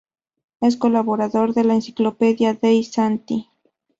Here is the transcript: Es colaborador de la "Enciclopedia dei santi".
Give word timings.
Es 0.61 0.77
colaborador 0.77 1.53
de 1.53 1.63
la 1.63 1.75
"Enciclopedia 1.75 2.49
dei 2.63 2.79
santi". 2.93 3.37